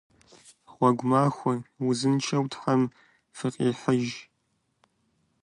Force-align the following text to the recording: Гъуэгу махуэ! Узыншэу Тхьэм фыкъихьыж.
Гъуэгу 0.75 1.05
махуэ! 1.11 1.53
Узыншэу 1.87 2.45
Тхьэм 2.51 2.81
фыкъихьыж. 3.37 4.09